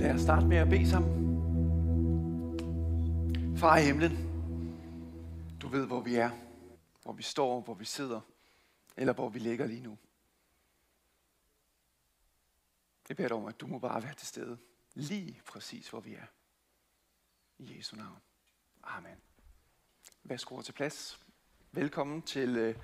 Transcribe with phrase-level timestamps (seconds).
[0.00, 1.22] Lad os starte med at bede sammen.
[3.56, 4.12] Far i himlen,
[5.60, 6.30] du ved, hvor vi er,
[7.02, 8.20] hvor vi står, hvor vi sidder,
[8.96, 9.98] eller hvor vi ligger lige nu.
[13.08, 14.58] Jeg beder dig om, at du må bare være til stede,
[14.94, 16.26] lige præcis hvor vi er.
[17.58, 18.18] I Jesu navn.
[18.82, 19.16] Amen.
[20.22, 21.20] Værsgo til plads.
[21.72, 22.76] Velkommen til, øh,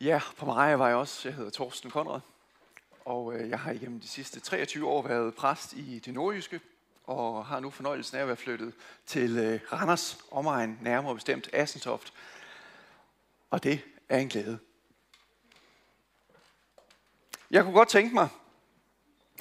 [0.00, 1.28] ja, på mig var jeg også.
[1.28, 2.20] Jeg hedder Torsten Konrad,
[3.04, 6.60] og øh, jeg har igennem de sidste 23 år været præst i det nordjyske,
[7.04, 8.72] og har nu fornøjelsen af at være flyttet
[9.06, 12.12] til øh, Randers omegn, nærmere bestemt Assentoft.
[13.50, 14.58] Og det er en glæde.
[17.50, 18.28] Jeg kunne godt tænke mig,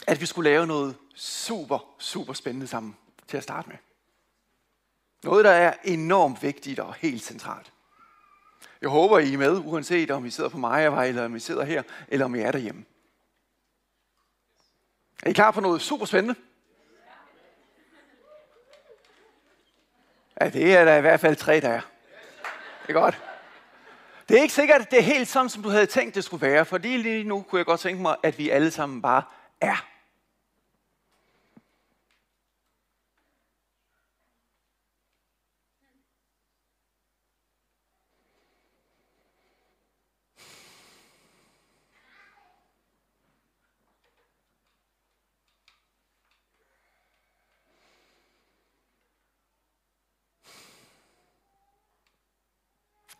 [0.07, 3.77] at vi skulle lave noget super, super spændende sammen til at starte med.
[5.23, 7.73] Noget, der er enormt vigtigt og helt centralt.
[8.81, 11.63] Jeg håber, I er med, uanset om I sidder på Majavej, eller om I sidder
[11.63, 12.85] her, eller om I er derhjemme.
[15.25, 16.35] Er I klar på noget super spændende?
[20.41, 21.81] Ja, det er der i hvert fald tre, der er.
[22.87, 23.21] Det er godt.
[24.29, 26.47] Det er ikke sikkert, at det er helt sådan, som du havde tænkt, det skulle
[26.47, 29.23] være, for lige nu kunne jeg godt tænke mig, at vi alle sammen bare
[29.61, 29.92] er.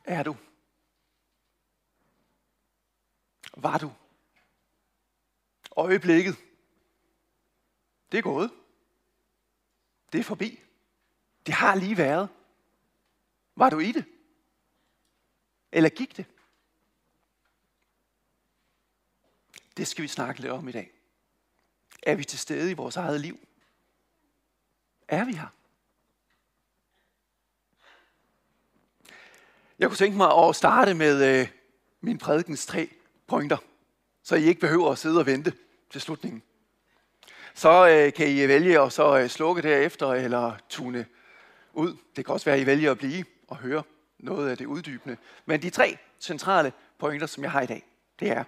[0.04, 0.38] Er du?
[3.54, 3.94] Var du?
[5.78, 6.38] Øjeblikket.
[8.12, 8.52] Det er gået.
[10.12, 10.59] Det er forbi.
[11.46, 12.30] Det har lige været.
[13.56, 14.06] Var du i det?
[15.72, 16.26] Eller gik det?
[19.78, 20.92] Det skal vi snakke lidt om i dag.
[22.04, 23.48] Er vi til stede i vores eget liv?
[25.08, 25.48] Er vi her?
[29.80, 31.47] Jeg kunne tænke mig at starte med øh,
[32.02, 32.90] min prædikens tre
[33.28, 33.58] pointer,
[34.24, 35.53] så I ikke behøver at sidde og vente
[35.92, 36.44] til slutningen.
[37.53, 41.06] Så øh, kan I vælge at så øh, slukke derefter eller tune
[41.74, 41.97] ud.
[42.16, 43.84] Det kan også være, at I vælger at blive og høre
[44.20, 45.18] noget af det uddybende.
[45.46, 47.86] Men de tre centrale pointer, som jeg har i dag,
[48.20, 48.44] det er,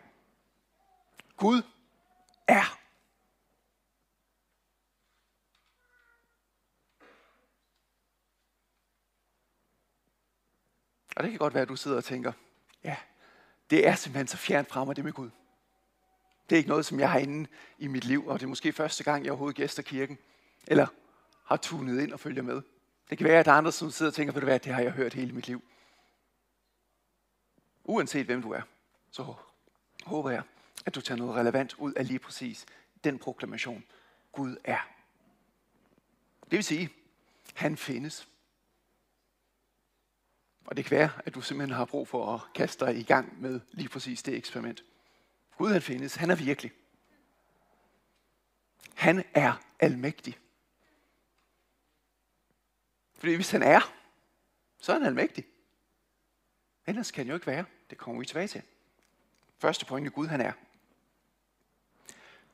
[1.37, 1.61] Gud
[2.47, 2.77] er
[11.15, 12.31] Og det kan godt være, at du sidder og tænker,
[12.83, 12.97] ja,
[13.69, 15.29] det er simpelthen så fjernt fra mig, det med Gud.
[16.49, 18.73] Det er ikke noget, som jeg har inde i mit liv, og det er måske
[18.73, 20.17] første gang, jeg overhovedet gæster kirken,
[20.67, 20.87] eller
[21.45, 22.61] har tunet ind og følger med.
[23.09, 24.73] Det kan være, at der er andre, som sidder og tænker, på det, hvad, det
[24.73, 25.63] har jeg hørt hele mit liv.
[27.83, 28.61] Uanset hvem du er,
[29.11, 29.33] så
[30.05, 30.43] håber jeg,
[30.85, 32.65] at du tager noget relevant ud af lige præcis
[33.03, 33.83] den proklamation.
[34.31, 34.89] Gud er.
[36.41, 36.89] Det vil sige,
[37.53, 38.27] han findes.
[40.65, 43.41] Og det kan være, at du simpelthen har brug for at kaste dig i gang
[43.41, 44.83] med lige præcis det eksperiment.
[45.57, 46.15] Gud han findes.
[46.15, 46.71] Han er virkelig.
[48.93, 50.39] Han er almægtig.
[53.17, 53.93] Fordi hvis han er,
[54.79, 55.45] så er han almægtig.
[56.87, 57.65] Ellers kan han jo ikke være.
[57.89, 58.61] Det kommer vi tilbage til.
[59.57, 60.53] Første pointe, Gud han er.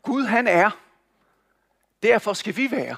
[0.01, 0.81] Gud han er.
[2.03, 2.95] Derfor skal vi være.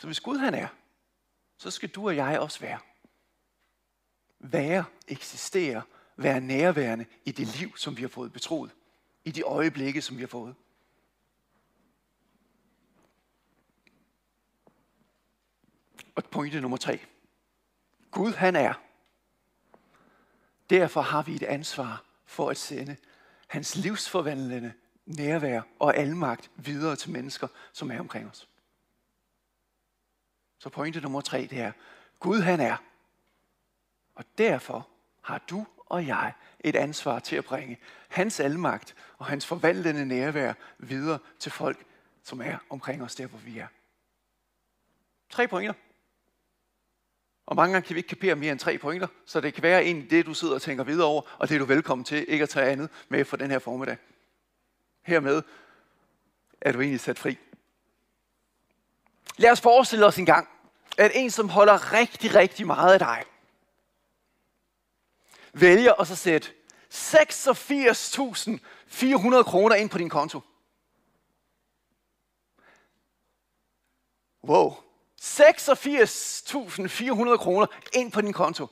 [0.00, 0.68] Så hvis Gud han er,
[1.58, 2.78] så skal du og jeg også være.
[4.38, 5.82] Være, eksistere,
[6.16, 8.70] være nærværende i det liv, som vi har fået betroet.
[9.24, 10.54] I de øjeblikke, som vi har fået.
[16.14, 17.00] Og pointe nummer tre.
[18.10, 18.74] Gud han er.
[20.70, 22.96] Derfor har vi et ansvar for at sende
[23.46, 24.72] hans livsforvandlende
[25.06, 28.49] nærvær og almagt videre til mennesker, som er omkring os.
[30.60, 31.72] Så pointe nummer tre, det er,
[32.18, 32.76] Gud han er.
[34.14, 34.88] Og derfor
[35.22, 37.78] har du og jeg et ansvar til at bringe
[38.08, 41.84] hans almagt og hans forvandlende nærvær videre til folk,
[42.22, 43.66] som er omkring os der, hvor vi er.
[45.30, 45.74] Tre pointer.
[47.46, 49.84] Og mange gange kan vi ikke kapere mere end tre pointer, så det kan være
[49.84, 52.42] egentlig det, du sidder og tænker videre over, og det er du velkommen til ikke
[52.42, 53.96] at tage andet med for den her formiddag.
[55.02, 55.42] Hermed
[56.60, 57.38] er du egentlig sat fri.
[59.40, 60.48] Lad os forestille os en gang,
[60.98, 63.24] at en, som holder rigtig, rigtig meget af dig,
[65.52, 66.48] vælger at så sætte
[66.92, 70.40] 86.400 kroner ind på din konto.
[74.44, 74.74] Wow.
[75.20, 78.66] 86.400 kroner ind på din konto.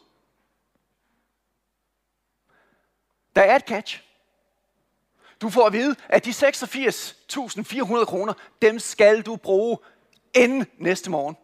[3.36, 4.02] Der er et catch.
[5.40, 9.78] Du får at vide, at de 86.400 kroner, dem skal du bruge
[10.38, 11.36] inden næste morgen.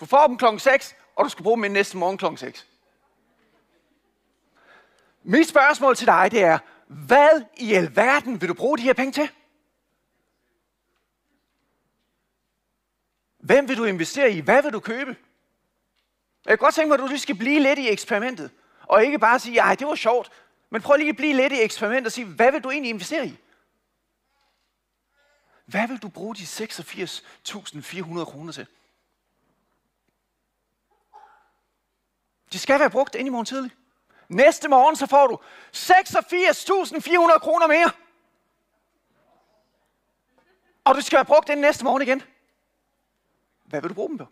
[0.00, 2.66] Du får dem klokken 6, og du skal bruge dem inden næste morgen klokken 6.
[5.22, 9.12] Mit spørgsmål til dig, det er, hvad i alverden vil du bruge de her penge
[9.12, 9.30] til?
[13.38, 14.40] Hvem vil du investere i?
[14.40, 15.16] Hvad vil du købe?
[16.44, 18.50] Jeg kan godt tænke mig, at du lige skal blive lidt i eksperimentet.
[18.82, 20.32] Og ikke bare sige, at det var sjovt.
[20.70, 23.26] Men prøv lige at blive lidt i eksperimentet og sige, hvad vil du egentlig investere
[23.26, 23.38] i?
[25.72, 28.66] Hvad vil du bruge de 86.400 kroner til?
[32.52, 33.70] De skal være brugt ind i morgen tidlig.
[34.28, 35.38] Næste morgen så får du
[35.76, 37.90] 86.400 kroner mere.
[40.84, 42.22] Og du skal være brugt den næste morgen igen.
[43.64, 44.26] Hvad vil du bruge dem på?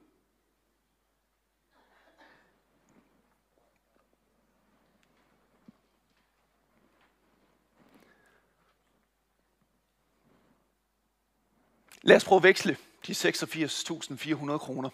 [12.02, 12.76] Lad os prøve at veksle
[13.06, 14.90] de 86.400 kroner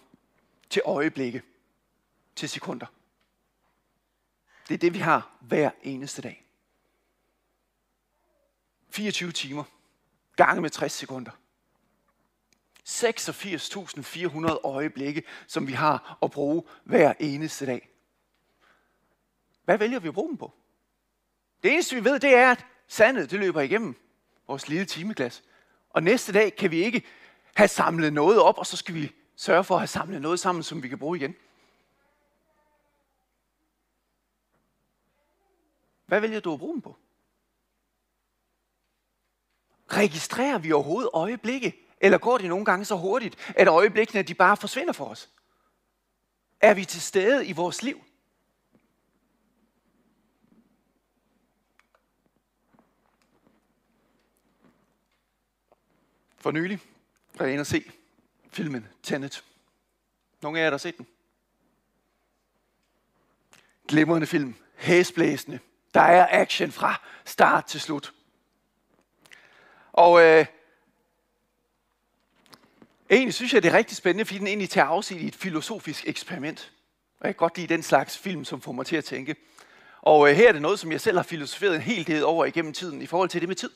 [0.69, 1.41] til øjeblikke,
[2.35, 2.85] til sekunder.
[4.67, 6.43] Det er det, vi har hver eneste dag.
[8.89, 9.63] 24 timer,
[10.35, 11.31] gange med 60 sekunder.
[12.87, 17.89] 86.400 øjeblikke, som vi har at bruge hver eneste dag.
[19.63, 20.53] Hvad vælger vi at bruge dem på?
[21.63, 23.95] Det eneste vi ved, det er, at sandet det løber igennem
[24.47, 25.43] vores lille timeglas.
[25.97, 27.03] Og næste dag kan vi ikke
[27.55, 30.63] have samlet noget op, og så skal vi sørge for at have samlet noget sammen,
[30.63, 31.35] som vi kan bruge igen.
[36.05, 36.97] Hvad vælger du at bruge dem på?
[39.91, 41.87] Registrerer vi overhovedet øjeblikke?
[42.01, 45.29] Eller går det nogle gange så hurtigt, at øjeblikkene de bare forsvinder for os?
[46.61, 48.03] Er vi til stede i vores liv?
[56.37, 56.79] For nylig
[57.37, 57.91] var jeg inde og se
[58.51, 59.43] filmen Tenet.
[60.41, 61.07] Nogle af jer, der har set den?
[63.87, 64.55] Glimrende film.
[64.75, 65.59] Hæsblæsende.
[65.93, 68.13] Der er action fra start til slut.
[69.93, 70.45] Og øh,
[73.09, 76.07] egentlig synes jeg, det er rigtig spændende, fordi den egentlig tager afsigt i et filosofisk
[76.07, 76.73] eksperiment.
[77.19, 79.35] Og jeg kan godt lide den slags film, som får mig til at tænke.
[80.01, 82.45] Og øh, her er det noget, som jeg selv har filosoferet en hel del over
[82.45, 83.69] igennem tiden, i forhold til det med tid.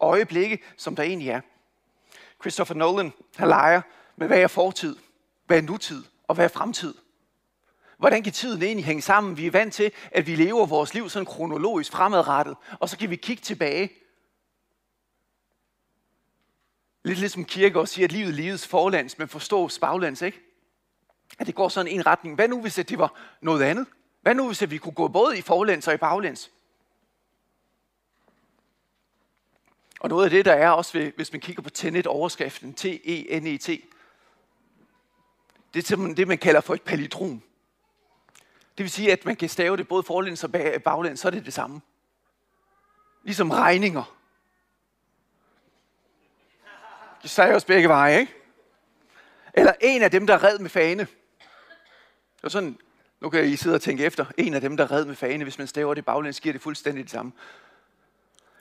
[0.00, 1.40] Øjeblikke, som der egentlig er.
[2.40, 3.82] Christopher Nolan, han leger
[4.16, 4.96] med, hvad er fortid,
[5.46, 6.94] hvad er nutid og hvad er fremtid.
[7.98, 9.36] Hvordan kan tiden egentlig hænge sammen?
[9.36, 13.10] Vi er vant til, at vi lever vores liv sådan kronologisk fremadrettet, og så kan
[13.10, 13.92] vi kigge tilbage.
[17.04, 20.40] Lidt ligesom kirke også siger, at livet leves forlands, men forstås baglands, ikke?
[21.38, 22.34] At det går sådan en retning.
[22.34, 23.86] Hvad nu, hvis det var noget andet?
[24.22, 26.50] Hvad nu, hvis vi kunne gå både i forlands og i baglands?
[30.00, 33.68] Og noget af det, der er også, hvis man kigger på Tenet-overskriften, T-E-N-E-T,
[35.74, 37.42] det er simpelthen det, man kalder for et palindrom.
[38.78, 40.50] Det vil sige, at man kan stave det både forlæns og
[40.84, 41.80] baglæns, så er det det samme.
[43.22, 44.16] Ligesom regninger.
[47.22, 48.34] Det sagde også begge veje, ikke?
[49.54, 51.02] Eller en af dem, der red med fane.
[51.02, 52.78] Det var sådan,
[53.20, 55.58] nu kan I sidde og tænke efter, en af dem, der red med fane, hvis
[55.58, 57.32] man staver det baglæns, giver det fuldstændig det samme.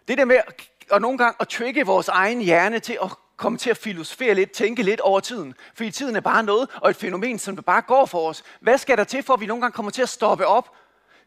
[0.07, 3.57] Det der med at og nogle gange at trigge vores egen hjerne til at komme
[3.57, 5.55] til at filosofere lidt, tænke lidt over tiden.
[5.73, 8.43] Fordi tiden er bare noget, og et fænomen, som det bare går for os.
[8.59, 10.75] Hvad skal der til, for at vi nogle gange kommer til at stoppe op?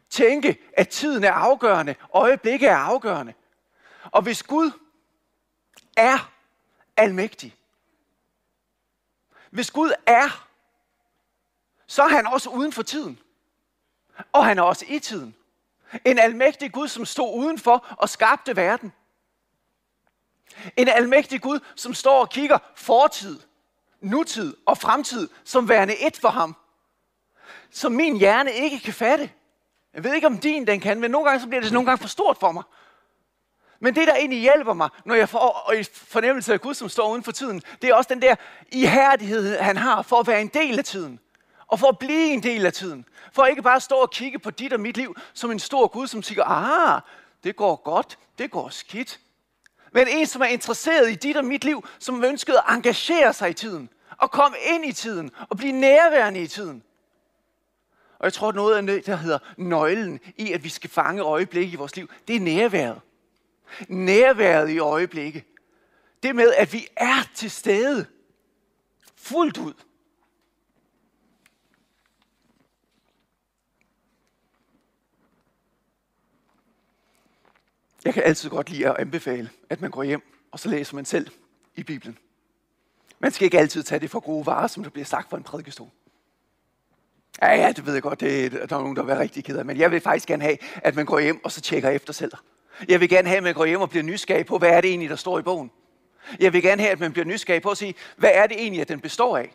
[0.09, 3.33] Tænke, at tiden er afgørende, øjeblikket er afgørende.
[4.03, 4.71] Og hvis Gud
[5.97, 6.31] er
[6.97, 7.55] almægtig,
[9.49, 10.45] hvis Gud er,
[11.87, 13.19] så er han også uden for tiden.
[14.31, 15.35] Og han er også i tiden.
[16.05, 18.93] En almægtig Gud, som stod udenfor og skabte verden.
[20.77, 23.39] En almægtig Gud, som står og kigger fortid,
[24.01, 26.55] nutid og fremtid som værende et for ham.
[27.71, 29.29] Som min hjerne ikke kan fatte.
[29.93, 32.01] Jeg ved ikke, om din den kan, men nogle gange så bliver det nogle gange
[32.01, 32.63] for stort for mig.
[33.79, 37.11] Men det, der egentlig hjælper mig, når jeg får en fornemmelse af Gud, som står
[37.11, 38.35] uden for tiden, det er også den der
[38.71, 41.19] ihærdighed, han har for at være en del af tiden.
[41.67, 43.05] Og for at blive en del af tiden.
[43.31, 45.87] For ikke bare at stå og kigge på dit og mit liv som en stor
[45.87, 47.01] Gud, som siger, ah,
[47.43, 49.19] det går godt, det går skidt.
[49.91, 53.49] Men en, som er interesseret i dit og mit liv, som ønsker at engagere sig
[53.49, 53.89] i tiden.
[54.17, 55.31] Og komme ind i tiden.
[55.49, 56.83] Og blive nærværende i tiden.
[58.19, 61.21] Og jeg tror, at noget af det, der hedder nøglen i, at vi skal fange
[61.21, 63.01] øjeblik i vores liv, det er nærværet.
[63.87, 65.45] Nærværet i øjeblikke.
[66.23, 68.05] Det med, at vi er til stede.
[69.15, 69.73] Fuldt ud.
[78.05, 81.05] Jeg kan altid godt lide at anbefale, at man går hjem, og så læser man
[81.05, 81.27] selv
[81.75, 82.17] i Bibelen.
[83.19, 85.43] Man skal ikke altid tage det for gode varer, som der bliver sagt for en
[85.43, 85.89] prædikestol.
[87.41, 89.57] Ja, ja, det ved jeg godt, det, der er nogen, der vil være rigtig ked
[89.57, 89.65] af.
[89.65, 92.31] Men jeg vil faktisk gerne have, at man går hjem og så tjekker efter selv.
[92.87, 94.89] Jeg vil gerne have, at man går hjem og bliver nysgerrig på, hvad er det
[94.89, 95.71] egentlig, der står i bogen.
[96.39, 98.81] Jeg vil gerne have, at man bliver nysgerrig på at sige, hvad er det egentlig,
[98.81, 99.51] at den består af.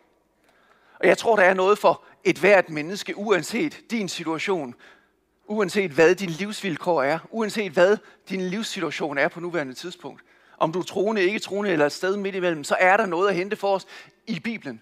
[1.01, 4.75] Og jeg tror, der er noget for et hvert menneske, uanset din situation,
[5.47, 7.97] uanset hvad din livsvilkår er, uanset hvad
[8.29, 10.23] din livssituation er på nuværende tidspunkt.
[10.59, 13.29] Om du er troende, ikke troende eller et sted midt imellem, så er der noget
[13.29, 13.87] at hente for os
[14.27, 14.81] i Bibelen.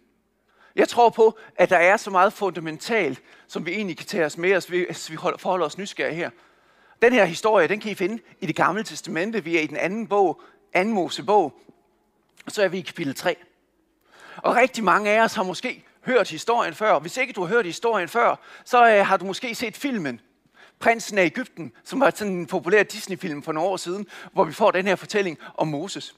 [0.76, 4.38] Jeg tror på, at der er så meget fundamentalt, som vi egentlig kan tage os
[4.38, 6.31] med os, hvis vi forholder os nysgerrige her.
[7.02, 9.45] Den her historie, den kan I finde i det gamle testamente.
[9.45, 10.42] Vi er i den anden bog,
[10.73, 11.61] anden Mosebog.
[12.47, 13.37] Og så er vi i kapitel 3.
[14.37, 16.99] Og rigtig mange af os har måske hørt historien før.
[16.99, 20.21] Hvis ikke du har hørt historien før, så øh, har du måske set filmen
[20.82, 24.52] Prinsen af Ægypten, som var sådan en populær Disney-film for nogle år siden, hvor vi
[24.52, 26.16] får den her fortælling om Moses.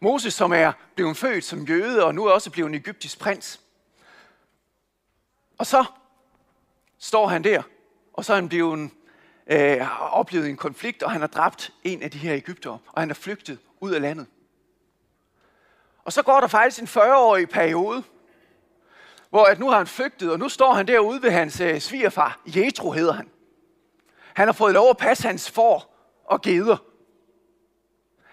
[0.00, 3.60] Moses, som er blevet født som jøde, og nu er også blevet en egyptisk prins.
[5.58, 5.84] Og så
[6.98, 7.62] står han der,
[8.12, 8.90] og så er han blevet,
[9.46, 13.02] øh, har oplevet en konflikt, og han har dræbt en af de her Ægyptere, og
[13.02, 14.26] han er flygtet ud af landet.
[16.04, 18.02] Og så går der faktisk en 40-årig periode,
[19.30, 22.40] hvor at nu har han flygtet, og nu står han derude ved hans øh, svigerfar.
[22.46, 23.30] Jetro hedder han.
[24.36, 26.76] Han har fået lov at passe hans får og geder.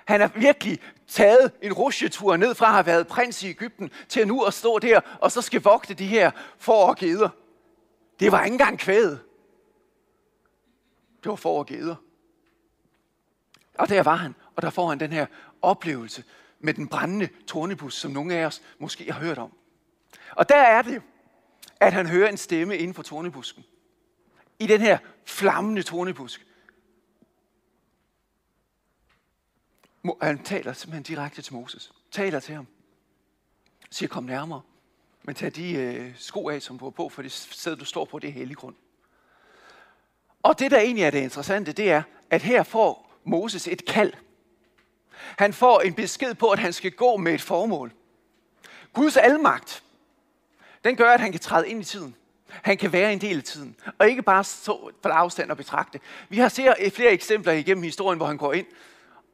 [0.06, 4.28] Han har virkelig taget en rusjetur ned fra at have været prins i Ægypten til
[4.28, 7.30] nu at stå der og så skal vogte de her får og geder.
[8.20, 9.20] Det var ikke engang kvædet.
[11.24, 11.96] Det var får og geder.
[13.78, 15.26] Og der var han, og der får han den her
[15.62, 16.24] oplevelse
[16.60, 19.54] med den brændende tornebus, som nogle af os måske har hørt om.
[20.32, 21.02] Og der er det,
[21.80, 23.64] at han hører en stemme inden for tornebusken.
[24.64, 26.46] I den her flammende tornebusk.
[30.22, 31.94] Han taler simpelthen direkte til Moses.
[32.12, 32.68] Taler til ham.
[33.90, 34.62] Siger, kom nærmere.
[35.24, 38.06] Men tag de øh, sko af, som du har på, for det sted, du står
[38.06, 38.76] på, det er hellig grund.
[40.44, 44.14] Og det, der egentlig er det interessante, det er, at her får Moses et kald.
[45.38, 47.94] Han får en besked på, at han skal gå med et formål.
[48.94, 49.84] Guds almagt,
[50.84, 52.16] den gør, at han kan træde ind i tiden.
[52.62, 56.00] Han kan være en del af tiden, og ikke bare stå på afstand og betragte.
[56.30, 58.66] Vi har set flere eksempler igennem historien, hvor han går ind,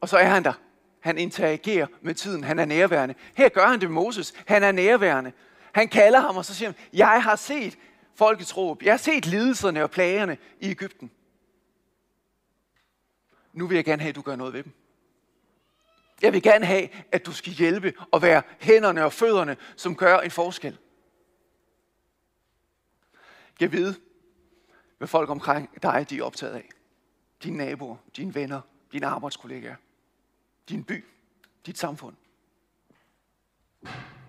[0.00, 0.52] og så er han der.
[1.00, 2.44] Han interagerer med tiden.
[2.44, 3.14] Han er nærværende.
[3.34, 4.34] Her gør han det med Moses.
[4.46, 5.32] Han er nærværende.
[5.72, 7.78] Han kalder ham, og så siger han, jeg har set
[8.14, 8.82] folkets råb.
[8.82, 11.10] Jeg har set lidelserne og plagerne i Ægypten.
[13.52, 14.72] Nu vil jeg gerne have, at du gør noget ved dem.
[16.22, 20.18] Jeg vil gerne have, at du skal hjælpe og være hænderne og fødderne, som gør
[20.18, 20.78] en forskel.
[23.60, 23.96] Jeg vide,
[24.98, 26.68] hvad folk omkring dig de er optaget af.
[27.42, 28.60] Dine naboer, dine venner,
[28.92, 29.76] dine arbejdskollegaer,
[30.68, 31.04] din by,
[31.66, 32.16] dit samfund.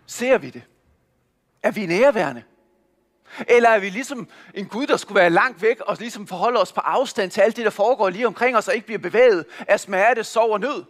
[0.06, 0.64] Ser vi det?
[1.64, 2.44] Er vi nærværende?
[3.48, 6.74] Eller er vi ligesom en Gud, der skulle være langt væk og ligesom forholde os
[6.74, 9.80] på afstand til alt det, der foregår lige omkring os, og ikke bliver bevæget af
[9.80, 10.86] smerte, sorg og nød?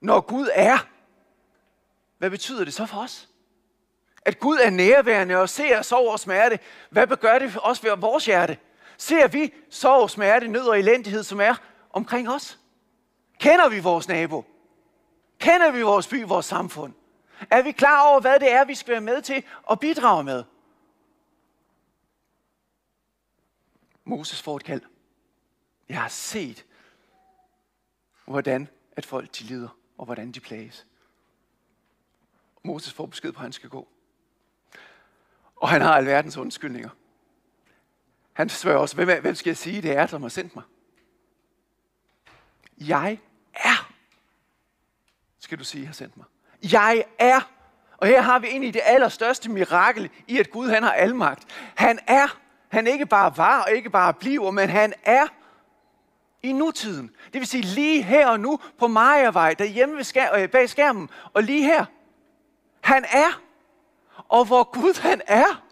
[0.00, 0.78] Når Gud er,
[2.18, 3.28] hvad betyder det så for os?
[4.26, 6.58] At Gud er nærværende og ser sorg og smerte.
[6.90, 8.58] Hvad gør det også ved vores hjerte?
[8.98, 11.54] Ser vi sorg, smerte, nød og elendighed, som er
[11.90, 12.58] omkring os?
[13.38, 14.44] Kender vi vores nabo?
[15.38, 16.92] Kender vi vores by, vores samfund?
[17.50, 20.44] Er vi klar over, hvad det er, vi skal være med til at bidrage med?
[24.04, 24.82] Moses får et kald.
[25.88, 26.64] Jeg har set,
[28.24, 29.68] hvordan at folk de lider,
[29.98, 30.86] og hvordan de plages.
[32.62, 33.88] Moses får besked på, at han skal gå.
[35.66, 36.88] Og han har alverdens undskyldninger.
[38.32, 40.64] Han spørger også, hvem, hvem skal jeg sige, det er, som har sendt mig?
[42.78, 43.18] Jeg
[43.54, 43.92] er,
[45.40, 46.26] skal du sige, har sendt mig.
[46.72, 47.40] Jeg er.
[47.96, 51.44] Og her har vi egentlig det allerstørste mirakel i, at Gud han har almagt.
[51.74, 52.38] Han er.
[52.68, 55.26] Han ikke bare var og ikke bare bliver, men han er
[56.42, 57.10] i nutiden.
[57.32, 61.10] Det vil sige lige her og nu på Majavej, derhjemme ved skær, øh, bag skærmen,
[61.32, 61.84] og lige her.
[62.80, 63.45] Han er.
[64.28, 65.64] Og hvor Gud han er,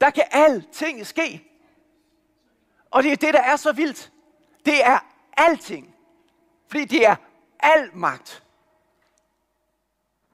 [0.00, 1.50] der kan alting ske.
[2.90, 4.12] Og det er det, der er så vildt.
[4.66, 4.98] Det er
[5.36, 5.94] alting.
[6.68, 7.16] Fordi det er
[7.60, 8.42] al magt.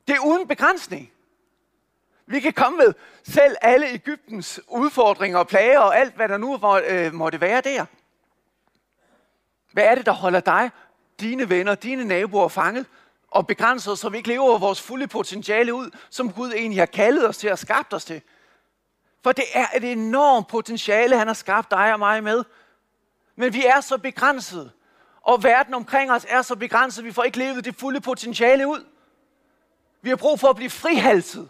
[0.08, 1.12] Det er uden begrænsning.
[2.26, 6.58] Vi kan komme med selv alle Ægyptens udfordringer og plager og alt, hvad der nu
[6.58, 7.84] må, øh, måtte være der.
[9.72, 10.70] Hvad er det, der holder dig,
[11.20, 12.86] dine venner, dine naboer fanget
[13.36, 16.86] og begrænser os, så vi ikke lever vores fulde potentiale ud, som Gud egentlig har
[16.86, 18.22] kaldet os til og skabt os til?
[19.22, 22.44] For det er et enormt potentiale, han har skabt dig og mig med.
[23.36, 24.72] Men vi er så begrænset,
[25.22, 28.84] og verden omkring os er så begrænset, vi får ikke levet det fulde potentiale ud.
[30.02, 31.48] Vi har brug for at blive frihalset.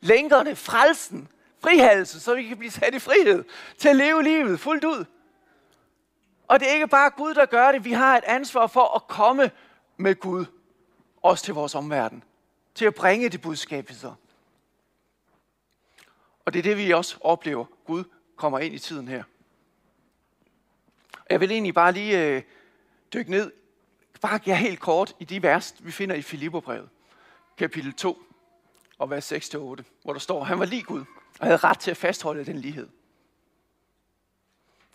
[0.00, 1.28] Længerne, frelsen,
[1.62, 3.44] frihalset, så vi kan blive sat i frihed
[3.78, 5.04] til at leve livet fuldt ud.
[6.48, 7.84] Og det er ikke bare Gud, der gør det.
[7.84, 9.50] Vi har et ansvar for at komme
[9.96, 10.44] med Gud,
[11.22, 12.24] også til vores omverden.
[12.74, 14.16] Til at bringe det budskab videre.
[16.44, 17.64] Og det er det, vi også oplever.
[17.84, 18.04] Gud
[18.36, 19.24] kommer ind i tiden her.
[21.30, 22.42] Jeg vil egentlig bare lige øh,
[23.14, 23.52] dykke ned,
[24.20, 26.88] bare give helt kort i de vers, vi finder i Filipperbrevet,
[27.56, 28.22] kapitel 2
[28.98, 31.04] og vers 6-8, hvor der står, han var lige Gud
[31.40, 32.88] og havde ret til at fastholde den lighed.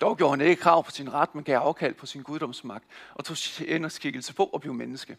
[0.02, 3.26] Dog gjorde han ikke krav på sin ret, men gav afkald på sin guddomsmagt og
[3.26, 5.18] tog sin skikkelse på at blive menneske.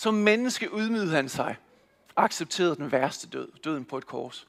[0.00, 1.56] Som menneske ydmygede han sig
[2.16, 4.48] accepterede den værste død, døden på et kors.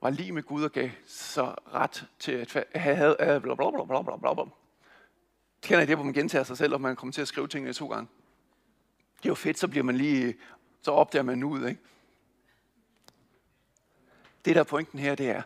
[0.00, 4.44] Var lige med Gud og gav så ret til at have blablabla.
[5.62, 7.72] Kender I det, hvor man gentager sig selv, og man kommer til at skrive tingene
[7.72, 8.08] to gange?
[9.16, 10.34] Det er jo fedt, så bliver man lige,
[10.82, 11.80] så opdager man ud, ikke?
[14.44, 15.42] Det der er pointen her, det er,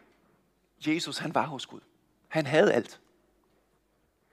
[0.87, 1.80] Jesus han var hos Gud.
[2.28, 3.00] Han havde alt.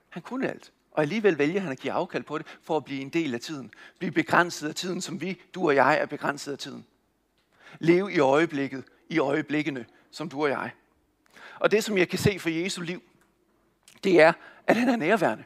[0.08, 0.72] Han kunne alt.
[0.90, 3.40] Og alligevel vælger han at give afkald på det, for at blive en del af
[3.40, 3.72] tiden.
[3.98, 6.86] Blive begrænset af tiden, som vi, du og jeg, er begrænset af tiden.
[7.78, 10.70] Leve i øjeblikket, i øjeblikkene, som du og jeg.
[11.58, 13.02] Og det, som jeg kan se for Jesu liv,
[14.04, 14.32] det er,
[14.66, 15.44] at han er nærværende.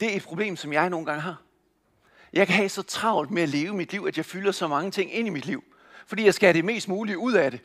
[0.00, 1.42] Det er et problem, som jeg nogle gange har.
[2.32, 4.90] Jeg kan have så travlt med at leve mit liv, at jeg fylder så mange
[4.90, 5.64] ting ind i mit liv.
[6.06, 7.60] Fordi jeg skal have det mest mulige ud af det.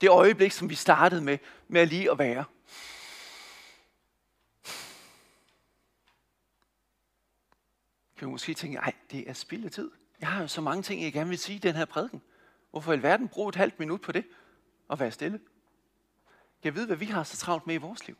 [0.00, 1.38] Det øjeblik, som vi startede med,
[1.68, 2.44] med at lige at være.
[8.16, 9.90] Kan vi måske tænke, nej, det er spild af tid.
[10.20, 12.22] Jeg har jo så mange ting, jeg gerne vil sige i den her prædiken.
[12.70, 14.24] Hvorfor i verden bruge et halvt minut på det
[14.88, 15.40] og være stille?
[16.64, 18.16] Jeg ved, hvad vi har så travlt med i vores liv.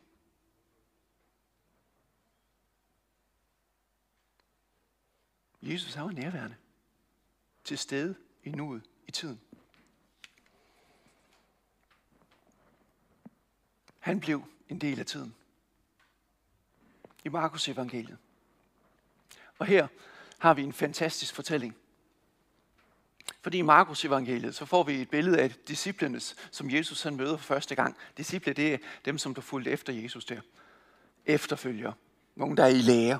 [5.62, 6.56] Jesus er jo nærværende.
[7.64, 9.40] Til stede i nuet, i tiden.
[13.98, 15.34] Han blev en del af tiden.
[17.24, 18.18] I Markus evangeliet.
[19.58, 19.88] Og her
[20.38, 21.76] har vi en fantastisk fortælling.
[23.42, 27.36] Fordi i Markus evangeliet, så får vi et billede af disciplenes, som Jesus han møder
[27.36, 27.96] for første gang.
[28.16, 30.40] Disciple, det er dem, som der fulgte efter Jesus der.
[31.26, 31.92] Efterfølger.
[32.34, 33.18] Nogle, der er i lære.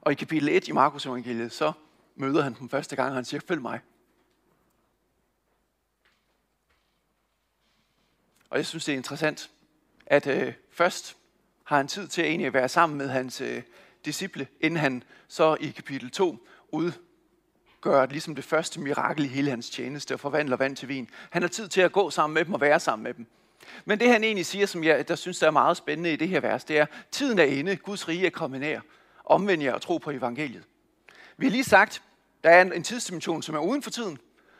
[0.00, 1.72] Og i kapitel 1 i Markus evangeliet, så
[2.14, 3.80] møder han dem første gang, og han siger, følg mig.
[8.50, 9.50] Og jeg synes, det er interessant,
[10.06, 11.16] at øh, først
[11.64, 13.62] har han tid til at egentlig være sammen med hans øh,
[14.06, 19.70] disciple, inden han så i kapitel 2 udgør ligesom det første mirakel i hele hans
[19.70, 21.08] tjeneste og forvandler vand til vin.
[21.30, 23.26] Han har tid til at gå sammen med dem og være sammen med dem.
[23.84, 26.28] Men det han egentlig siger, som jeg der synes der er meget spændende i det
[26.28, 28.80] her vers, det er, tiden er inde, Guds rige er kommet nær.
[29.24, 30.64] Omvend jer og tro på evangeliet.
[31.36, 32.02] Vi har lige sagt,
[32.44, 34.18] der er en tidsdimension, som er uden for tiden,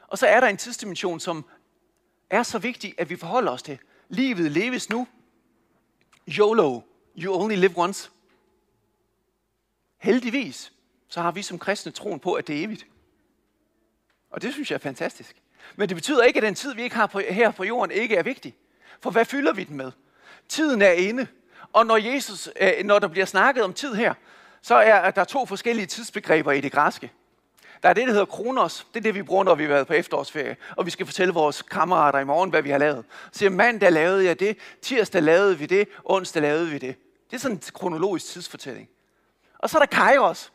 [0.08, 1.44] og så er der en tidsdimension, som
[2.30, 3.78] er så vigtig, at vi forholder os til.
[4.08, 5.06] Livet leves nu.
[6.28, 6.80] YOLO.
[7.18, 8.10] You only live once.
[10.06, 10.72] Heldigvis,
[11.08, 12.86] så har vi som kristne troen på, at det er evigt.
[14.30, 15.36] Og det synes jeg er fantastisk.
[15.76, 18.16] Men det betyder ikke, at den tid, vi ikke har på, her på jorden, ikke
[18.16, 18.54] er vigtig.
[19.00, 19.92] For hvad fylder vi den med?
[20.48, 21.26] Tiden er inde.
[21.72, 24.14] Og når, Jesus, øh, når der bliver snakket om tid her,
[24.62, 27.12] så er der to forskellige tidsbegreber i det græske.
[27.82, 28.86] Der er det, der hedder kronos.
[28.94, 30.56] Det er det, vi bruger, når vi har været på efterårsferie.
[30.76, 33.04] Og vi skal fortælle vores kammerater i morgen, hvad vi har lavet.
[33.32, 36.96] Så siger mandag lavede jeg det, tirsdag lavede vi det, onsdag lavede vi det.
[37.30, 38.88] Det er sådan en kronologisk tidsfortælling.
[39.66, 40.52] Og så er der kairos,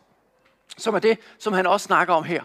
[0.77, 2.43] som er det, som han også snakker om her.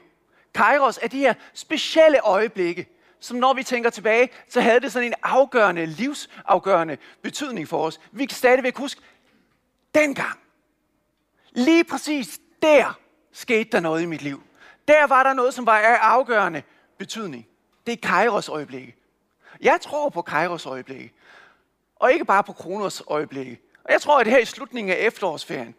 [0.54, 2.86] Kairos er de her specielle øjeblikke,
[3.20, 8.00] som når vi tænker tilbage, så havde det sådan en afgørende, livsafgørende betydning for os.
[8.12, 9.00] Vi kan stadigvæk huske,
[9.94, 10.38] dengang,
[11.50, 12.98] lige præcis der,
[13.32, 14.42] skete der noget i mit liv.
[14.88, 16.62] Der var der noget, som var af afgørende
[16.98, 17.46] betydning.
[17.86, 18.96] Det er Kairos øjeblikke.
[19.60, 21.12] Jeg tror på Kairos øjeblikke.
[21.96, 23.60] Og ikke bare på Kronos øjeblikke.
[23.84, 25.74] Og jeg tror, at det her i slutningen af efterårsferien,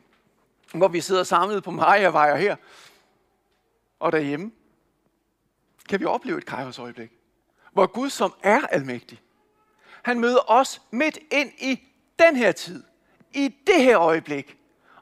[0.73, 2.56] hvor vi sidder samlet på Maja her,
[3.99, 4.51] og derhjemme,
[5.89, 7.12] kan vi opleve et Kairos øjeblik.
[7.73, 9.21] Hvor Gud, som er almægtig,
[10.03, 11.80] han møder os midt ind i
[12.19, 12.84] den her tid,
[13.34, 14.58] i det her øjeblik,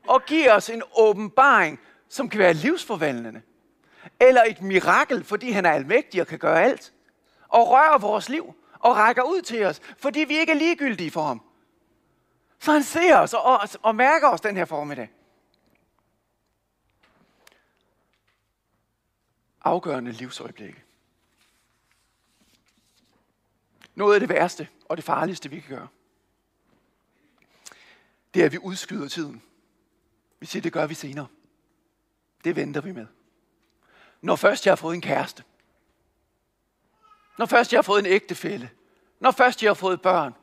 [0.07, 3.41] og giver os en åbenbaring, som kan være livsforvandlende.
[4.19, 6.93] Eller et mirakel, fordi han er almægtig og kan gøre alt.
[7.47, 11.23] Og rører vores liv og rækker ud til os, fordi vi ikke er ligegyldige for
[11.23, 11.41] ham.
[12.59, 15.09] Så han ser os og, og, og mærker os den her formiddag.
[19.65, 20.83] Afgørende livsøjeblikke.
[23.95, 25.87] Noget af det værste og det farligste, vi kan gøre,
[28.33, 29.41] det er, at vi udskyder tiden.
[30.39, 31.27] Vi siger, det gør vi senere.
[32.43, 33.07] Det venter vi med.
[34.21, 35.43] Når først jeg har fået en kæreste.
[37.37, 38.69] Når først jeg har fået en ægtefælle.
[39.19, 40.35] Når først jeg har fået børn.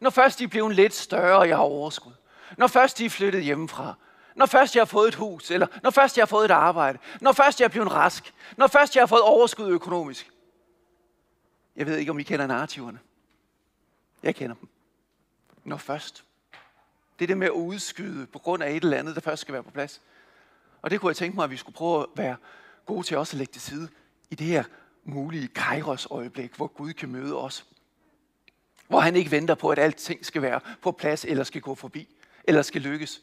[0.00, 2.12] Når først de er blevet lidt større, og jeg har overskud.
[2.58, 3.94] Når først de er flyttet hjemmefra.
[4.36, 6.98] Når først jeg har fået et hus, eller når først jeg har fået et arbejde.
[7.20, 8.34] Når først jeg er blevet rask.
[8.56, 10.30] Når først jeg har fået overskud økonomisk.
[11.76, 12.98] Jeg ved ikke, om I kender narrativerne.
[14.22, 14.68] Jeg kender dem.
[15.64, 16.24] Når først.
[17.18, 19.52] Det er det med at udskyde på grund af et eller andet, der først skal
[19.52, 20.02] være på plads.
[20.82, 22.36] Og det kunne jeg tænke mig, at vi skulle prøve at være
[22.86, 23.88] gode til også at lægge til side
[24.30, 24.64] i det her
[25.04, 27.66] mulige kairos øjeblik, hvor Gud kan møde os.
[28.88, 32.08] Hvor han ikke venter på, at alting skal være på plads, eller skal gå forbi,
[32.44, 33.22] eller skal lykkes.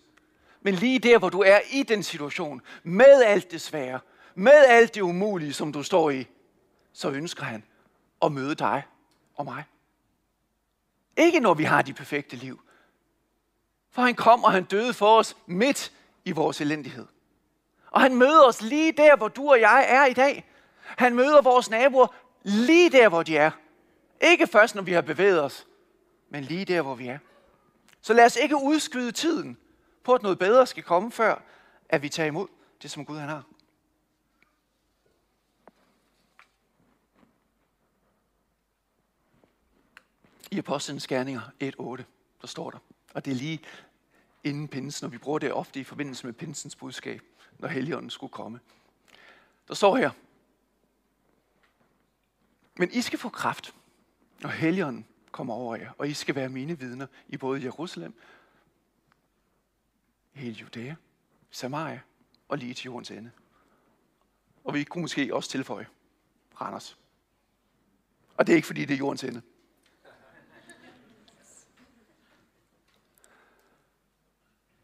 [0.64, 4.00] Men lige der, hvor du er i den situation, med alt det svære,
[4.36, 6.28] med alt det umulige, som du står i,
[6.94, 7.64] så ønsker han
[8.22, 8.84] at møde dig
[9.36, 9.64] og mig.
[11.18, 12.62] Ikke når vi har de perfekte liv.
[13.92, 15.92] For han kom, og han døde for os midt
[16.26, 17.08] i vores elendighed.
[17.92, 20.50] Og han møder os lige der, hvor du og jeg er i dag.
[20.84, 22.08] Han møder vores naboer
[22.44, 23.52] lige der, hvor de er.
[24.22, 25.68] Ikke først, når vi har bevæget os,
[26.30, 27.18] men lige der, hvor vi er.
[28.02, 29.58] Så lad os ikke udskyde tiden
[30.04, 31.42] på, at noget bedre skal komme, før
[31.90, 32.48] at vi tager imod
[32.82, 33.44] det, som Gud han har.
[40.52, 42.04] I Apostlenes Gerninger 1.8,
[42.42, 42.78] der står der,
[43.14, 43.60] og det er lige
[44.44, 47.22] inden pinsen, når vi bruger det ofte i forbindelse med pinsens budskab,
[47.60, 48.60] når Helligånden skulle komme.
[49.68, 50.12] Der står her,
[52.76, 53.76] men I skal få kraft,
[54.42, 58.14] når Helligånden kommer over jer, og I skal være mine vidner i både Jerusalem,
[60.34, 60.96] hele Judæa,
[61.52, 62.00] Samaria
[62.48, 63.32] og lige til jordens ende.
[64.64, 65.88] Og vi kunne måske også tilføje
[66.62, 66.98] Randers.
[68.38, 69.42] Og det er ikke fordi, det er jordens ende.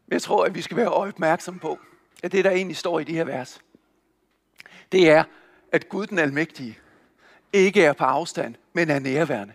[0.06, 1.78] Men jeg tror, at vi skal være opmærksom på,
[2.22, 3.60] at det, der egentlig står i de her vers,
[4.92, 5.24] det er,
[5.72, 6.78] at Gud den Almægtige
[7.52, 9.54] ikke er på afstand, men er nærværende.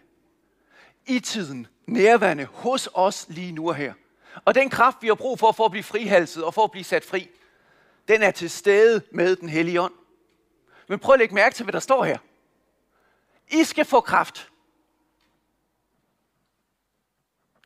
[1.05, 3.93] I tiden, nærværende hos os lige nu og her.
[4.45, 6.84] Og den kraft, vi har brug for, for at blive frihalset og for at blive
[6.84, 7.30] sat fri,
[8.08, 9.93] den er til stede med den hellige ånd.
[10.88, 12.17] Men prøv at lægge mærke til, hvad der står her.
[13.48, 14.52] I skal få kraft.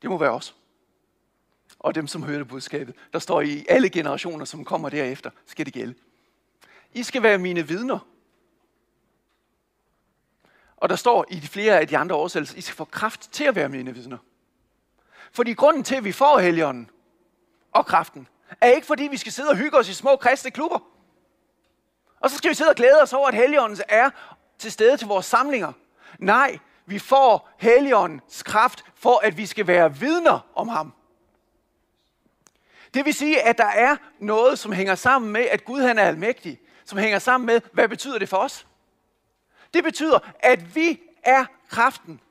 [0.01, 0.55] Det må være os
[1.79, 2.95] og dem, som hørte budskabet.
[3.13, 5.93] Der står i alle generationer, som kommer derefter, skal det gælde.
[6.93, 7.99] I skal være mine vidner.
[10.77, 13.43] Og der står i de flere af de andre oversættelser, I skal få kraft til
[13.43, 14.17] at være mine vidner.
[15.31, 16.89] Fordi grunden til, at vi får helgen
[17.71, 18.27] og kraften,
[18.61, 20.79] er ikke fordi, vi skal sidde og hygge os i små kristne klubber.
[22.19, 24.09] Og så skal vi sidde og glæde os over, at Helligånden er
[24.57, 25.71] til stede til vores samlinger.
[26.19, 30.93] Nej, vi får Helligåndens kraft for, at vi skal være vidner om ham.
[32.93, 36.03] Det vil sige, at der er noget, som hænger sammen med, at Gud han er
[36.03, 36.59] almægtig.
[36.85, 38.67] Som hænger sammen med, hvad betyder det for os?
[39.73, 42.21] Det betyder, at vi er kraften.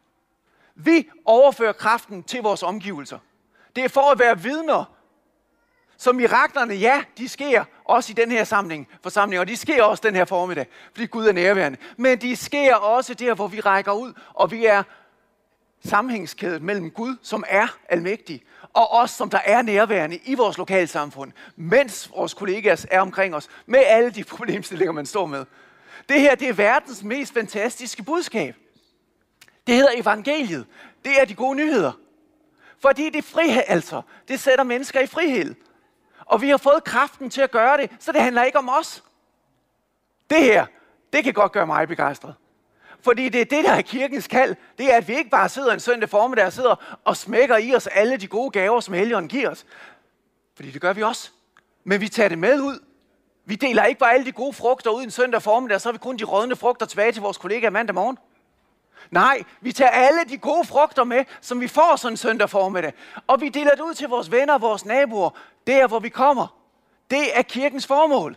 [0.80, 3.18] Vi overfører kraften til vores omgivelser.
[3.76, 4.84] Det er for at være vidner.
[5.96, 10.02] Så miraklerne, ja, de sker også i den her samling, forsamling, og de sker også
[10.06, 11.78] den her formiddag, fordi Gud er nærværende.
[11.96, 14.82] Men de sker også der, hvor vi rækker ud, og vi er
[15.84, 21.32] sammenhængskædet mellem Gud, som er almægtig, og os, som der er nærværende i vores lokalsamfund,
[21.56, 25.44] mens vores kollegaer er omkring os, med alle de problemstillinger, man står med.
[26.08, 28.56] Det her, det er verdens mest fantastiske budskab.
[29.68, 30.66] Det hedder evangeliet.
[31.04, 31.92] Det er de gode nyheder.
[32.78, 35.54] Fordi det frihed, altså, det sætter mennesker i frihed.
[36.20, 39.04] Og vi har fået kraften til at gøre det, så det handler ikke om os.
[40.30, 40.66] Det her,
[41.12, 42.34] det kan godt gøre mig begejstret.
[43.00, 44.56] Fordi det er det, der er kirkens kald.
[44.78, 47.74] Det er, at vi ikke bare sidder en søndag formiddag og sidder og smækker i
[47.74, 49.66] os alle de gode gaver, som Helligånden giver os.
[50.56, 51.30] Fordi det gør vi også.
[51.84, 52.78] Men vi tager det med ud.
[53.44, 55.92] Vi deler ikke bare alle de gode frugter ud en søndag formiddag, og så har
[55.92, 58.18] vi kun de rådne frugter tilbage til vores kollegaer mandag morgen.
[59.10, 62.92] Nej, vi tager alle de gode frugter med, som vi får sådan en søndag formiddag.
[63.26, 65.30] Og vi deler det ud til vores venner og vores naboer,
[65.66, 66.58] der hvor vi kommer.
[67.10, 68.36] Det er kirkens formål.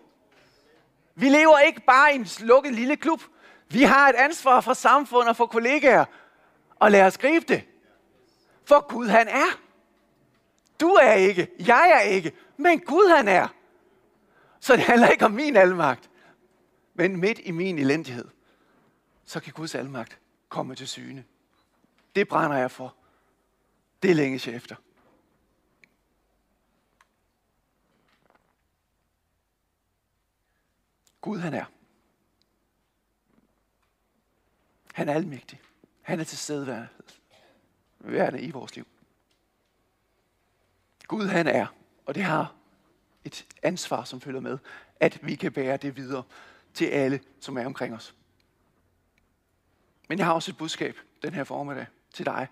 [1.16, 3.22] Vi lever ikke bare i en lukket lille klub.
[3.70, 6.06] Vi har et ansvar for samfundet og for kollegaer.
[6.76, 7.64] Og lad os gribe det.
[8.66, 9.60] For Gud han er.
[10.80, 13.48] Du er ikke, jeg er ikke, men Gud han er.
[14.60, 16.10] Så det handler ikke om min almagt.
[16.94, 18.26] Men midt i min elendighed,
[19.26, 20.20] så kan Guds almagt
[20.52, 21.26] komme til syne.
[22.16, 22.96] Det brænder jeg for.
[24.04, 24.76] Det længes jeg efter.
[31.22, 31.66] Gud han er.
[34.94, 35.62] Han er almægtig.
[36.02, 38.88] Han er til stedværende i vores liv.
[41.08, 41.68] Gud han er,
[42.06, 42.56] og det har
[43.26, 44.58] et ansvar, som følger med,
[45.00, 46.24] at vi kan bære det videre
[46.74, 48.16] til alle, som er omkring os.
[50.12, 52.48] Men jeg har også et budskab den her formiddag til dig,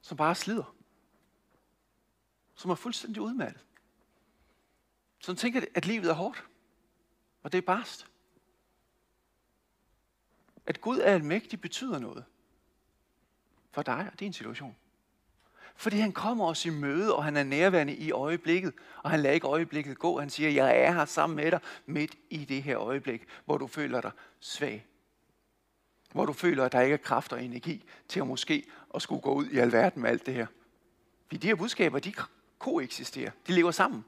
[0.00, 0.74] som bare slider.
[2.54, 3.64] Som er fuldstændig udmattet.
[5.18, 6.44] Som tænker, at livet er hårdt.
[7.42, 8.06] Og det er barst.
[10.66, 12.24] At Gud er almægtig betyder noget
[13.70, 14.76] for dig og din situation.
[15.76, 19.34] Fordi han kommer os i møde, og han er nærværende i øjeblikket, og han lader
[19.34, 20.18] ikke øjeblikket gå.
[20.18, 23.66] Han siger, jeg er her sammen med dig midt i det her øjeblik, hvor du
[23.66, 24.86] føler dig svag.
[26.12, 29.22] Hvor du føler, at der ikke er kraft og energi til at måske at skulle
[29.22, 30.46] gå ud i alverden med alt det her.
[31.26, 32.12] Fordi de her budskaber, de
[32.58, 33.30] koeksisterer.
[33.46, 34.04] De lever sammen.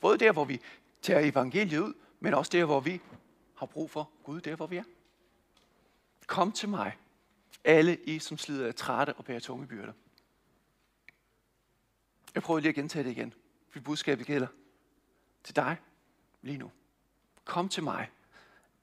[0.00, 0.60] Både der, hvor vi
[1.02, 3.00] tager evangeliet ud, men også der, hvor vi
[3.54, 4.84] har brug for Gud, der hvor vi er.
[6.26, 6.96] Kom til mig,
[7.64, 9.92] alle I, som slider af trætte og bærer tunge byrder.
[12.34, 13.34] Jeg prøver lige at gentage det igen,
[13.68, 14.46] for budskabet gælder
[15.44, 15.76] til dig
[16.42, 16.70] lige nu.
[17.44, 18.10] Kom til mig,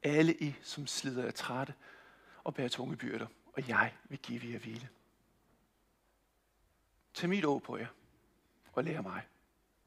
[0.03, 1.73] alle I, som slider af trætte
[2.43, 4.89] og bærer tunge byrder, og jeg vil give jer hvile.
[7.13, 7.87] Tag mit ord på jer,
[8.71, 9.21] og lær mig,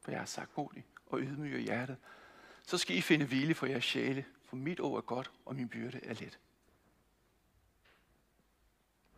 [0.01, 1.97] for jeg er sagt modig og ydmyg i hjertet.
[2.67, 5.69] Så skal I finde hvile for jeres sjæle, for mit ord er godt, og min
[5.69, 6.39] byrde er let.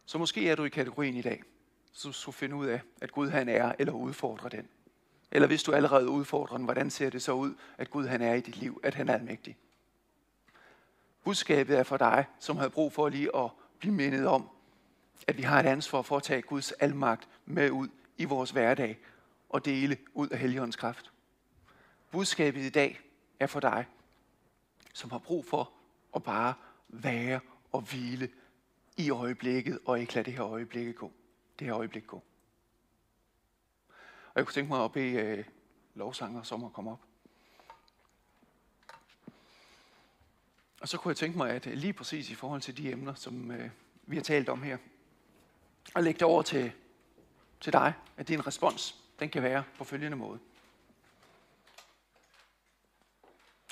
[0.07, 1.43] Så måske er du i kategorien i dag,
[1.95, 4.69] så du skulle finde ud af, at Gud han er, eller udfordre den.
[5.31, 8.35] Eller hvis du allerede udfordrer den, hvordan ser det så ud, at Gud han er
[8.35, 9.57] i dit liv, at han er almægtig.
[11.25, 14.49] Budskabet er for dig, som har brug for lige at blive mindet om,
[15.27, 18.99] at vi har et ansvar for at tage Guds almagt med ud i vores hverdag
[19.49, 21.13] og dele ud af Helligåndens kraft.
[22.11, 23.01] Budskabet i dag
[23.41, 23.87] er for dig,
[24.93, 25.73] som har brug for
[26.17, 26.55] at bare
[26.89, 27.41] være
[27.73, 28.29] og hvile
[28.97, 31.13] i øjeblikket, og ikke lade det her øjeblikke gå.
[31.59, 32.23] Det her øjeblik gå.
[34.35, 35.45] Og jeg kunne tænke mig at bede øh,
[35.95, 37.01] lovsanger som at komme op.
[40.81, 43.15] Og så kunne jeg tænke mig, at øh, lige præcis i forhold til de emner,
[43.15, 43.71] som øh,
[44.03, 44.79] vi har talt om her,
[45.95, 46.73] at lægge det over til,
[47.61, 50.39] til dig, at din respons, den kan være på følgende måde.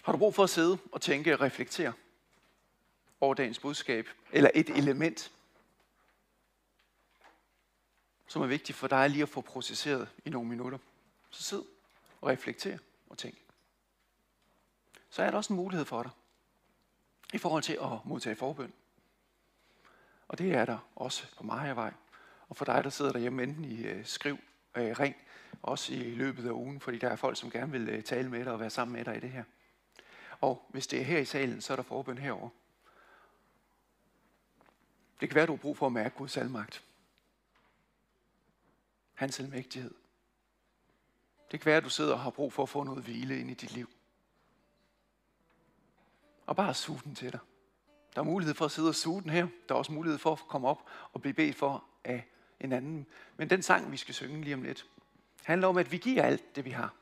[0.02, 1.92] Har du brug for at sidde og tænke og reflektere
[3.20, 5.32] over dagens budskab, eller et element,
[8.32, 10.78] som er vigtigt for dig lige at få processeret i nogle minutter,
[11.30, 11.62] så sid
[12.20, 12.78] og reflekter
[13.10, 13.34] og tænk.
[15.10, 16.10] Så er der også en mulighed for dig
[17.32, 18.72] i forhold til at modtage forbøn.
[20.28, 21.92] Og det er der også på vej.
[22.48, 24.38] Og for dig, der sidder derhjemme enten i øh, skriv,
[24.74, 25.16] øh, ring,
[25.62, 28.44] også i løbet af ugen, fordi der er folk, som gerne vil øh, tale med
[28.44, 29.44] dig og være sammen med dig i det her.
[30.40, 32.48] Og hvis det er her i salen, så er der forbøn herover.
[35.20, 36.84] Det kan være, at du har brug for at mærke Guds almagt.
[39.22, 39.94] Hans almægtighed.
[41.50, 43.50] Det kan være, at du sidder og har brug for at få noget hvile ind
[43.50, 43.90] i dit liv.
[46.46, 47.40] Og bare suge den til dig.
[48.14, 49.48] Der er mulighed for at sidde og suge den her.
[49.68, 50.82] Der er også mulighed for at komme op
[51.12, 52.26] og blive bedt for af
[52.61, 53.06] en anden.
[53.37, 54.87] Men den sang, vi skal synge lige om lidt,
[55.42, 56.94] handler om, at vi giver alt det, vi har.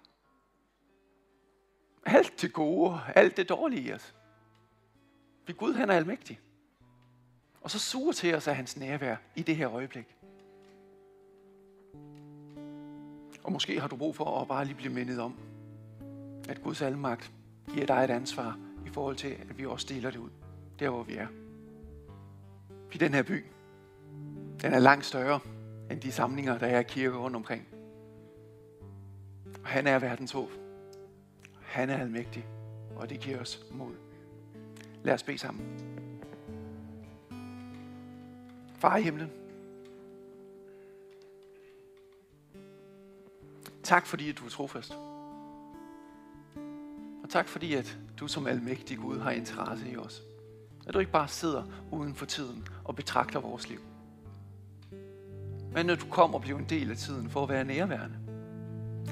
[2.06, 4.14] Alt det gode, alt det dårlige i os.
[5.46, 6.40] For Gud, han er almægtig.
[7.61, 10.16] Og så suger til os af hans nærvær i det her øjeblik.
[13.42, 15.35] Og måske har du brug for at bare lige blive mindet om,
[16.48, 17.33] at Guds almagt
[17.74, 20.31] giver dig et ansvar i forhold til, at vi også deler det ud,
[20.79, 21.26] der hvor vi er.
[22.92, 23.44] I den her by,
[24.62, 25.40] den er langt større
[25.90, 27.68] end de samlinger, der er i kirker rundt omkring.
[29.62, 30.50] Og han er verdens håb.
[31.62, 32.46] Han er almægtig,
[32.96, 33.94] og det giver os mod.
[35.03, 35.66] Lad os bede sammen.
[38.79, 39.31] Far i himlen,
[43.90, 44.92] tak fordi, at du er trofast.
[47.22, 50.22] Og tak fordi, at du som almægtig Gud har interesse i os.
[50.87, 53.79] At du ikke bare sidder uden for tiden og betragter vores liv.
[55.72, 58.16] Men at du kommer og bliver en del af tiden for at være nærværende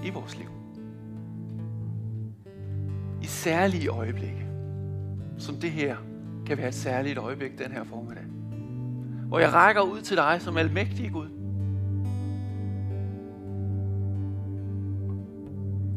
[0.04, 0.48] i vores liv.
[3.22, 4.46] I særlige øjeblikke,
[5.38, 5.96] som det her
[6.46, 8.24] kan være et særligt øjeblik den her formiddag.
[9.28, 11.37] Hvor jeg rækker ud til dig som almægtig Gud.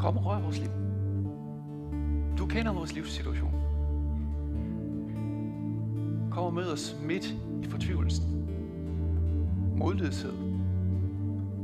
[0.01, 0.69] Kom og rør vores liv.
[2.37, 3.53] Du kender vores livssituation.
[6.31, 8.47] Kom og mød os midt i fortvivlelsen.
[9.75, 10.33] Modløshed.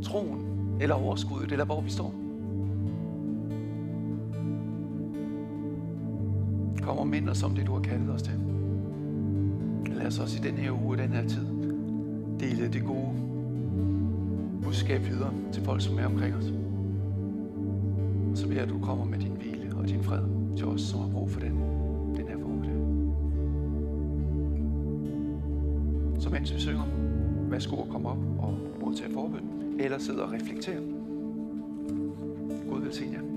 [0.03, 0.45] Troen
[0.81, 2.13] eller overskuddet, eller hvor vi står.
[6.81, 8.33] Kom og mind os om det, du har kaldet os til.
[9.85, 11.45] Lad os også i den her uge, den her tid,
[12.39, 13.13] dele det gode
[14.63, 16.66] budskab videre til folk, som er omkring os.
[18.37, 20.23] Så beder jeg, at du kommer med din hvile og din fred
[20.57, 21.51] til os, som har brug for den,
[22.15, 22.77] den her formiddag.
[26.21, 26.83] Så mens vi synger,
[27.49, 29.41] værsgo at komme op og modtage forbøn,
[29.79, 30.81] eller sidde og reflektere.
[32.69, 33.36] Gud vil se jer.